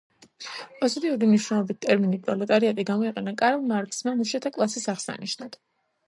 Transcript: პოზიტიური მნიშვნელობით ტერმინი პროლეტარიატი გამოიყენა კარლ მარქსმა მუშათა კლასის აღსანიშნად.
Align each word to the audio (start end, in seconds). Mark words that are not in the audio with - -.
პოზიტიური 0.83 1.27
მნიშვნელობით 1.31 1.77
ტერმინი 1.85 2.17
პროლეტარიატი 2.29 2.85
გამოიყენა 2.91 3.33
კარლ 3.41 3.61
მარქსმა 3.73 4.13
მუშათა 4.23 4.53
კლასის 4.57 4.89
აღსანიშნად. 4.95 5.59